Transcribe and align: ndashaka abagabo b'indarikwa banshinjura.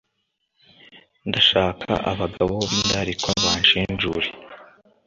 ndashaka 1.29 1.91
abagabo 2.11 2.55
b'indarikwa 2.69 3.31
banshinjura. 3.43 4.27